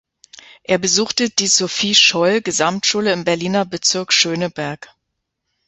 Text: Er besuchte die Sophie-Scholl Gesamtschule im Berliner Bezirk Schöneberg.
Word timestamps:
Er 0.63 0.79
besuchte 0.79 1.29
die 1.29 1.45
Sophie-Scholl 1.45 2.41
Gesamtschule 2.41 3.13
im 3.13 3.23
Berliner 3.23 3.65
Bezirk 3.65 4.11
Schöneberg. 4.13 4.89